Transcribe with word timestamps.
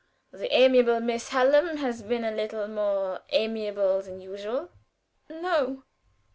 The 0.31 0.51
amiable 0.51 0.99
Miss 0.99 1.29
Hallam 1.29 1.77
has 1.77 2.01
been 2.01 2.23
a 2.23 2.31
little 2.31 2.67
more 2.67 3.21
amiable 3.29 4.01
than 4.01 4.19
usual." 4.19 4.71
"No." 5.29 5.83